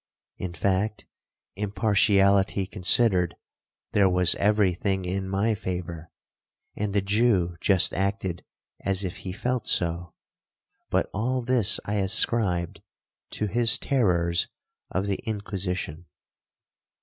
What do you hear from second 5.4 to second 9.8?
favour, and the Jew just acted as if he felt